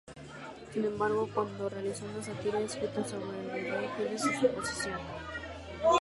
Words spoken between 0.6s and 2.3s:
Sin embargo, cuándo realizó una